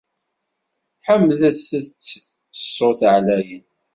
[1.05, 1.71] Ḥemdet- t
[2.05, 2.09] s
[2.67, 3.63] ṣṣut ɛlayen!